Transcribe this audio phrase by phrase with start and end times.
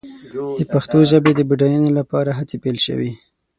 [0.59, 3.11] د پښتو ژبې د بډاینې لپاره هڅې پيل شوې.